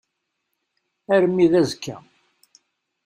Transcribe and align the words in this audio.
Armi 1.15 1.47
d 1.51 1.53
azekka. 1.59 1.97